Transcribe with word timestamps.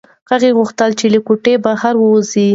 هغه 0.29 0.49
غوښتل 0.57 0.91
چې 0.99 1.05
له 1.13 1.19
کوټې 1.27 1.53
بهر 1.65 1.95
ووځي. 1.99 2.47